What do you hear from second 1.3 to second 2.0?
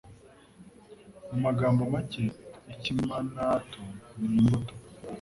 magambo